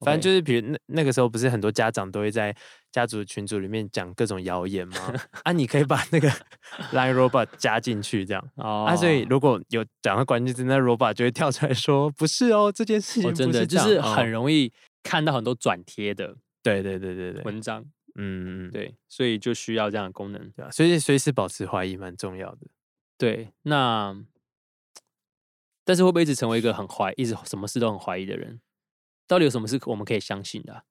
[0.00, 2.54] 反正就是，比如那那个时候，不是很多家长都会在
[2.92, 5.14] 家族群组里面讲各种谣言吗？
[5.44, 6.28] 啊，你可以把那个
[6.92, 14.70] Line Robot 加进去，这样、哦啊，所以如果有讲到关键字，那 Robot 就会跳出来说，不是哦，这件事情真的是就是很哦容易
[15.02, 17.82] 看到很多转贴的对对对对对，文章，
[18.16, 20.50] 嗯嗯，对，所以就需要这样的功能。
[20.52, 22.66] 对啊，所以随时保持怀疑蛮重要的。
[23.18, 24.16] 对，那
[25.84, 28.60] 但是会不会一直成为一个很怀，一直什么事都很怀疑的人？
[29.26, 30.82] 到底有什么是我们可以相信的啊、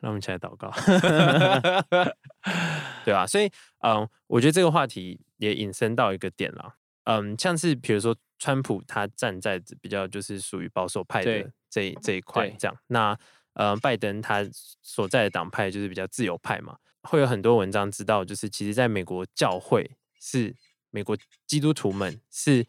[0.00, 0.70] 让我们一起来祷告，
[3.04, 13.16] 对啊，所以嗯，我觉得这个话题也引申到一个点了，嗯，像是比如说川普他站在比较就是属于保守派的这一这一块这样，那
[13.54, 14.46] 呃拜登他
[14.82, 20.54] 所在的党派就是比较自由派嘛，会有很多文章知道，就是其实在美国教会是
[20.90, 22.66] 美国基督徒们是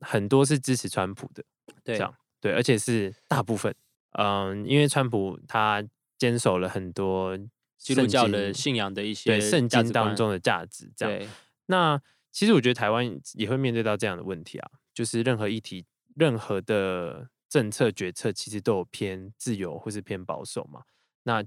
[0.00, 1.44] 很多是支持川普的，
[1.84, 3.74] 对这样对，而且是大部分，
[4.12, 5.82] 嗯，因为川普他
[6.18, 7.36] 坚守了很多
[7.78, 11.30] 基督教的信仰的一些对圣经当中的价值，这样。
[11.66, 20.82] 那其实我觉得台湾也会面对到这样的问题啊，就是任何议题、任何的政策决策，其实都有偏自由或是偏保守嘛。
[21.24, 21.42] 那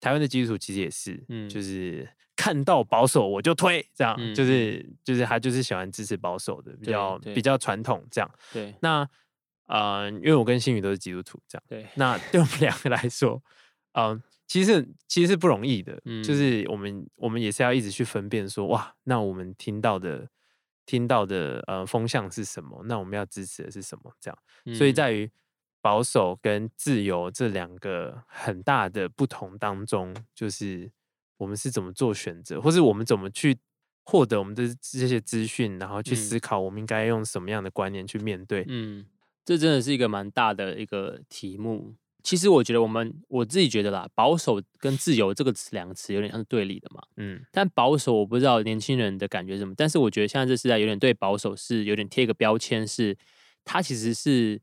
[0.00, 1.48] 台湾的基督徒其实也是，嗯。
[1.48, 8.30] 就是看到保守我就推，这样，嗯就是就是他就是喜欢支持保守的，比较比较传统这样。
[8.52, 8.74] 对。
[8.80, 9.08] 那
[9.66, 11.86] 呃，因为我跟新宇都是基督徒，这样，对。
[11.94, 13.40] 那对我们两个来说，
[13.92, 16.22] 嗯、其实其实是不容易的，嗯。
[16.22, 20.28] 就是我们我们也是要一直去分辨说，哇，那我们听到的
[20.86, 24.12] 听到的呃风向是什么，那我们要支持的是什么？
[24.20, 25.30] 这样，所以嗯在于
[25.80, 30.90] 保守跟自由这两个很大的不同当中，就是
[31.36, 33.58] 我们是怎么做选择，或是我们怎么去
[34.04, 38.64] 获得我们的这些资讯，然后去嗯思考我们应该用什么样的观念去面对。
[38.68, 39.06] 嗯，
[39.44, 41.94] 这真的是一个蛮大的一个题目。
[42.22, 47.02] 其实我觉得我们我自己觉得啦，保守跟自由这个词两个词有点像是对立的嘛。
[47.16, 53.16] 嗯但保守我不知道年轻人的感觉是什么，但是我觉得现在这时代有点对保守是有点贴一个标签是，
[53.64, 54.60] 它其实是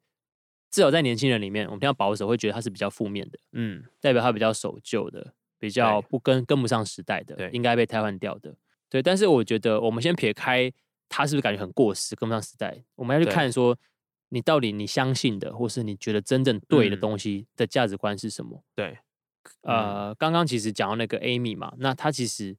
[0.72, 8.56] 至少在年轻人里面，我们听到保守会觉得它是比较负面的，嗯代表它比较守旧的，比较不跟跟不上时代的对，应该被替换掉的。
[8.90, 10.72] 对，但是我觉得我们先撇开
[11.10, 13.78] 它是不是感觉很过时，跟不上时代，我们要去看说
[14.30, 18.64] 你到底你相信的，或是你觉得真正对的嗯东西的价值观是什么。
[18.76, 18.98] 对，
[19.64, 22.56] 呃，刚刚其实讲到那个 Amy 嘛，那她其实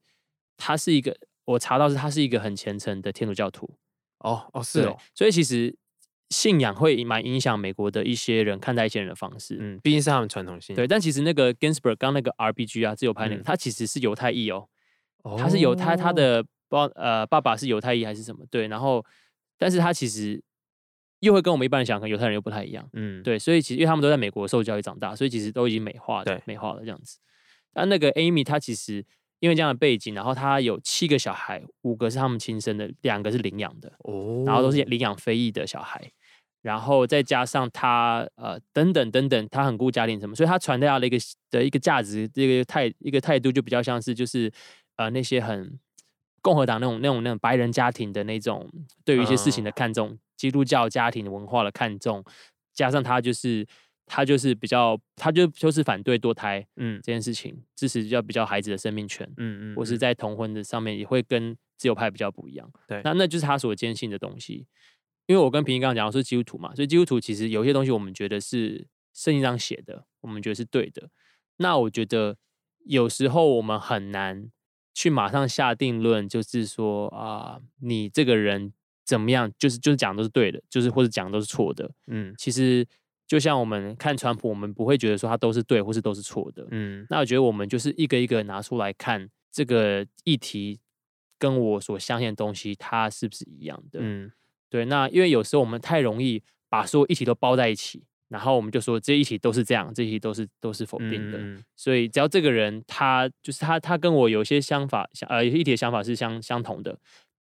[0.57, 3.77] 她是一个，我查到是她是一个很虔诚的天主教徒，
[4.19, 5.77] 哦哦是哦，所以其实
[6.31, 9.57] 信仰会蛮影响美国的一些人看待一些人的方式。
[9.61, 10.75] 嗯，毕竟是他们传统性。
[10.77, 14.69] 对，但其实那个 Ginsburg 刚那个 RBG 啊，自由派那个，嗯他其实是犹太裔哦，
[15.23, 18.45] 哦，他是犹太他的爸呃爸爸是犹太裔还是什么？
[18.51, 19.05] 对，然后
[19.59, 20.43] 但是他其实
[21.21, 22.89] 又会跟我们一般人想，跟犹太人又不太一样。
[22.93, 27.19] 嗯对，所以其实因为他们都在美国受教育长大，所以其实都已经美化了，美化了这样子。
[27.73, 29.05] 但那个 Amy 她其实
[29.39, 36.11] 因为这样的背景，然后她有七个小孩，五个是他们亲生的，两个是领养的，哦，然后都是领养非裔的小孩，
[36.63, 41.17] 然后再加上她呃等等等等，她很顾家庭什么，所以她传达了一个
[41.51, 44.51] 的一个价值，这个态一个态度就比较像是就是
[44.97, 45.79] 呃那些很
[46.43, 48.69] 共和党那种那种那种白人家庭的那种
[49.05, 52.25] 对于一些事情的嗯看重，基督教家庭文化的看重，
[52.73, 53.67] 加上他就是
[54.07, 62.73] 他就是比较他就就是反对堕胎嗯这件事情，支持要比较孩子的生命权，嗯嗯，或是在同婚的上面也会跟自由派比较不一样。
[62.89, 64.67] 对那那就是他所坚信的东西。
[65.27, 71.11] 因为我跟平平刚刚讲的是基督徒嘛，所以基督徒其实有些东西我们觉得是圣经上写的，我们觉得是对的。
[71.59, 72.39] 那我觉得
[72.87, 74.51] 有时候我们很难
[74.95, 78.73] 去马上下定论，就是说啊、你这个人
[79.11, 81.91] 怎么样，就是就是讲都是对的，就是或者讲都是错的。
[82.07, 82.87] 嗯其实
[83.27, 86.65] 就像我们看川普，我们不会觉得说他都是对，或是都是错的。
[86.71, 90.79] 嗯那我觉得我们就是一个一个拿出来看这个议题，
[91.41, 93.99] 跟我所相信的东西，它是不是一样的？
[94.01, 94.31] 嗯
[94.69, 94.85] 对。
[94.85, 101.39] 那因为有时候我们太容易把所有议题都包在一起，然后我们就说这一题都是这样，这一题都是都是否定的。
[101.39, 106.99] 嗯所以只要这个人他就是他，他跟我有些想法，想呃有些议题的想法是相相同的，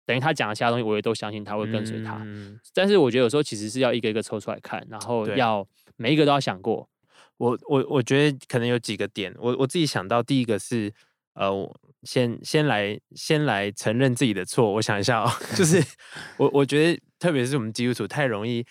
[0.08, 2.20] 等于他讲的其他东西，我也都相信他会跟随他。
[2.24, 5.68] 嗯但是我觉得有时候其实是要一个一个抽出来看，然后要
[5.98, 6.90] 每一个都要想过。
[7.36, 10.92] 我我我觉得可能有几个点，我我自己想到第一个是，
[11.34, 14.72] 呃，我先先来先来承认自己的错。
[14.74, 15.84] 我想一下哦， 就是
[16.40, 18.66] 我我觉得特别是我们基督徒太容易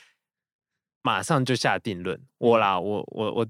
[1.03, 2.21] 马上就下定论。
[2.39, 3.47] 我啦，我我我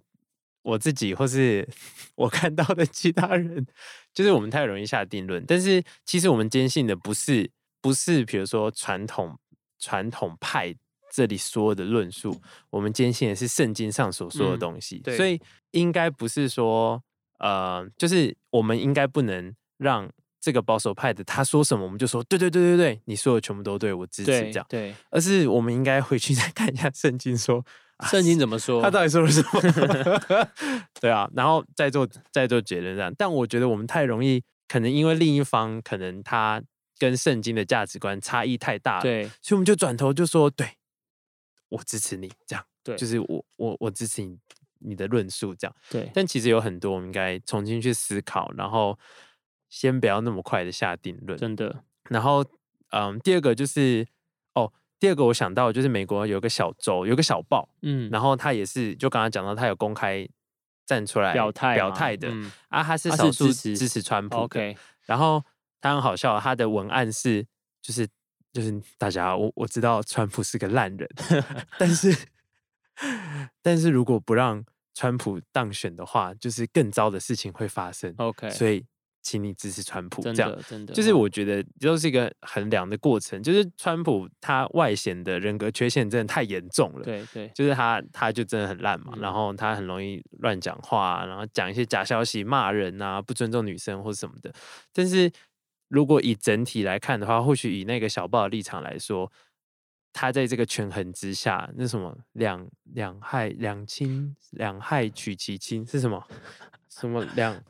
[0.62, 1.66] 我自己或是
[2.16, 3.64] 我看到的其他人，
[4.12, 5.42] 就是我们太容易下定论。
[5.46, 7.50] 但是其实我们坚信的不是
[7.86, 9.38] 不是比如说传统
[9.78, 10.74] 传统派
[11.12, 12.36] 这里说的论述，
[12.70, 17.02] 我们坚信的是圣经上所说的嗯东西，对所以应该不是说
[17.38, 27.64] 呃，就是我们应该不能让这个保守派的他说什么，我们就说对对对对对，你说的全部都对，我支持对这样，对，而是我们应该回去再看一下圣经说。
[27.98, 28.82] 啊圣经怎么说？
[28.82, 30.48] 他到底说了什么？
[31.00, 33.10] 对啊，然后再做再做结论这样。
[33.16, 36.62] 但我觉得我们太容易，可能因为另一方可能他
[36.98, 39.24] 跟圣经的价值观差异太大了，对。
[39.40, 40.68] 所以我们就转头就说，对
[41.68, 42.96] 我支持你，这样对。
[42.96, 44.38] 就是我我我支持你
[44.78, 45.76] 你的论述这样。
[45.90, 46.10] 对。
[46.14, 48.98] 但其实有很多我们应该重新去思考，然后
[49.68, 51.38] 先不要那么快的下定论。
[51.38, 52.44] 真的，然后，
[52.90, 54.06] 嗯，第二个就是
[54.54, 60.26] 哦，第二个我想到的就是美国有个小州，有个小报，嗯，然后他也是就刚刚讲到，他有公开
[60.86, 64.42] 站出来表态嘛表态的、嗯啊，他是少数支持支持川普的。
[64.42, 65.44] OK，然后
[65.86, 67.44] 他很好笑，他的文案是
[67.80, 68.06] 就是
[68.52, 71.08] 就是大家我我知道川普是个烂人，
[71.78, 72.16] 但是
[73.62, 78.14] 但是如果不让川普当选的话，就是更糟的事情会发生。
[78.16, 78.82] OK，所以
[79.22, 83.42] 请你支持川普，这样真的就是哦我觉得都是一个衡量的过程。
[83.42, 94.50] 就是川普他外显的人格缺陷真的太严重了，对对就是他他就真的很烂嘛，然嗯后他很容易乱讲话啊、然后讲一些假消息、骂人啊，不尊重女生或什么的。
[94.94, 95.30] 但是
[95.88, 99.30] 如果以整体来看的话，或许以那个小报的立场来说，
[100.12, 106.26] 他在这个权衡之下，那什么两两害两亲两害取其轻是什么？
[106.88, 107.62] 什么两？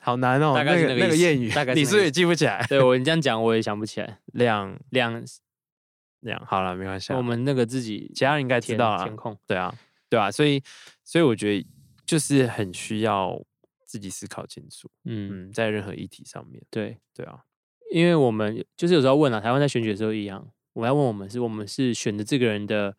[0.00, 2.66] 好难哦，大概那个是那个谚语，大概是你是不是也记不起来？
[2.68, 4.18] 对我你这样讲我也想不起来。
[4.32, 5.24] 两两
[6.20, 9.72] 两好了，没关系啊，我们那个自己其他人应该知填道了填，空，对啊，
[10.08, 10.60] 对啊，所以
[11.04, 11.64] 所以我觉得
[12.04, 13.40] 就是很需要
[13.88, 17.40] 自己思考清楚，嗯，嗯，在任何议题上面，对，对啊，
[17.90, 22.96] 因为我们就是有时候问啊，台湾在选举的时候一样，我们要问我们是我们是选择这个人的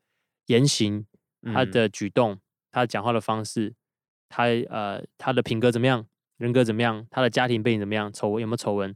[0.48, 1.06] 言行，
[1.54, 1.72] 他嗯。
[1.72, 2.40] 的举动，
[2.72, 3.76] 他讲话的方式，
[4.28, 8.96] 他呃他的品格怎么样，人格怎么样，他的家庭背景怎么样，丑闻有没有丑闻，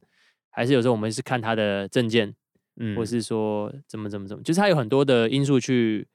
[0.50, 2.36] 还是有时候我们是看他的证件，
[2.78, 2.96] 嗯。
[2.98, 6.08] 或是说怎么怎么怎么，就是他有很多的因素去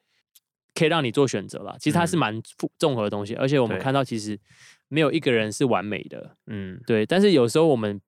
[0.78, 1.74] 可以让你做选择啦。
[1.80, 4.38] 其实它是嗯蛮复综合的东西，而且我们看到其实
[4.86, 7.04] 没有一个人是完美的，嗯对。
[7.04, 8.00] 但是有时候我们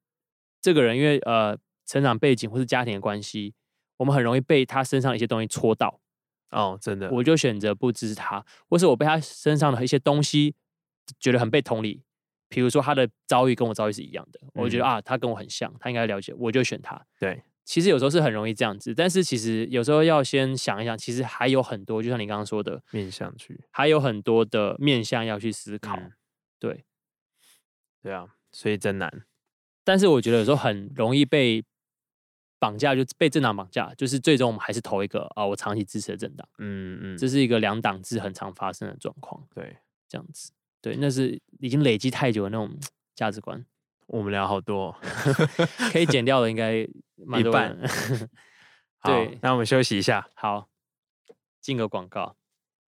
[0.61, 3.55] 这个人因为呃成长背景或是家庭的关系，
[3.97, 6.01] 我们很容易被他身上的一些东西戳到，
[6.51, 10.55] 哦，真的，我就选择不支持他，或是我被他身上的一些东西
[11.19, 12.05] 觉得很被同理。
[12.49, 17.01] 比如说他的遭遇跟我遭遇是一样的，我觉得嗯啊，他跟我很像，他应该了解，我就选他。
[17.21, 17.41] 对，
[17.71, 25.95] 其实有时候是很容易这样子，但是其实有时候要先想一想，其实还有很多，就像你刚刚说的，面向去，还有很多的面向要去思考。
[25.95, 26.11] 嗯。
[26.59, 26.85] 对，
[28.03, 29.23] 对啊，所以真难，
[29.85, 31.65] 但是我觉得有时候很容易被
[32.59, 37.29] 绑架，就被政党绑架，就是最终我们还是投一个啊、我长期支持的政党，嗯嗯，这。
[37.29, 39.77] 是一个两党制很常发生的状况，对，
[40.09, 40.51] 这样子。
[40.81, 42.77] 对，那是已经累积太久的那种
[43.15, 43.65] 价值观，
[44.09, 44.97] 我们聊好多哦，
[45.93, 46.85] 可以剪掉的应该
[47.39, 47.79] 一半。
[49.03, 50.29] 好对那我们休息一下。
[50.35, 50.69] 好，
[51.61, 52.37] 进个广告。